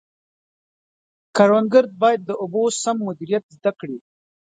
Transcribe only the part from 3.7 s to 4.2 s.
کړي.